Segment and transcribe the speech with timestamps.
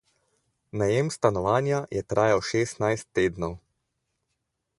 [0.81, 3.57] Najem stanovanja je trajal šestnajst tednov.